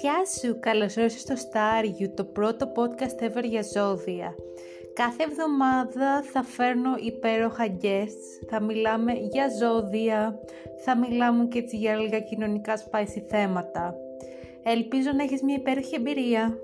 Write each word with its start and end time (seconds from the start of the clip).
Γεια 0.00 0.24
σου, 0.38 0.58
καλώς 0.60 0.96
ήρθες 0.96 1.20
στο 1.20 1.34
Star 1.34 2.08
το 2.14 2.24
πρώτο 2.24 2.72
podcast 2.76 3.22
ever 3.22 3.44
για 3.44 3.62
ζώδια. 3.62 4.34
Κάθε 4.94 5.22
εβδομάδα 5.22 6.22
θα 6.22 6.42
φέρνω 6.42 6.90
υπέροχα 7.04 7.76
guests, 7.82 8.48
θα 8.50 8.62
μιλάμε 8.62 9.12
για 9.12 9.48
ζώδια, 9.60 10.38
θα 10.84 10.96
μιλάμε 10.96 11.46
και 11.46 11.58
έτσι 11.58 11.76
για 11.76 11.96
λίγα 11.96 12.20
κοινωνικά 12.20 12.74
spicy 12.76 13.22
θέματα. 13.28 13.94
Ελπίζω 14.62 15.10
να 15.16 15.22
έχεις 15.22 15.42
μια 15.42 15.54
υπέροχη 15.54 15.94
εμπειρία. 15.94 16.58